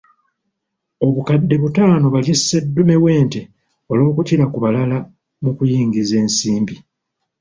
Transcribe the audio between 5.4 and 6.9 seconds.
mu kuyingiza ensimbi.